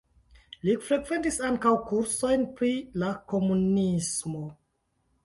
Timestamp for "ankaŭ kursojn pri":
1.49-2.71